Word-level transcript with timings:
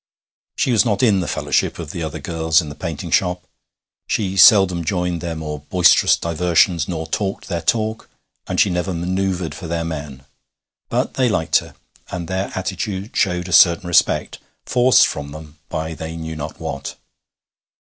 She 0.55 0.71
was 0.71 0.83
not 0.83 1.03
in 1.03 1.19
the 1.19 1.27
fellowship 1.27 1.77
of 1.77 1.91
the 1.91 2.01
other 2.01 2.17
girls 2.17 2.59
in 2.59 2.69
the 2.69 2.73
painting 2.73 3.11
shop. 3.11 3.43
She 4.07 4.35
seldom 4.35 4.83
joined 4.83 5.21
their 5.21 5.35
more 5.35 5.59
boisterous 5.59 6.17
diversions, 6.17 6.87
nor 6.87 7.05
talked 7.05 7.47
their 7.49 7.61
talk, 7.61 8.09
and 8.47 8.59
she 8.59 8.71
never 8.71 8.95
manoeuvred 8.95 9.53
for 9.53 9.67
their 9.67 9.85
men. 9.85 10.25
But 10.89 11.13
they 11.13 11.29
liked 11.29 11.57
her, 11.59 11.75
and 12.09 12.27
their 12.27 12.51
attitude 12.55 13.15
showed 13.15 13.47
a 13.47 13.53
certain 13.53 13.87
respect, 13.87 14.39
forced 14.65 15.05
from 15.05 15.33
them 15.33 15.59
by 15.69 15.93
they 15.93 16.17
knew 16.17 16.35
not 16.35 16.59
what. 16.59 16.95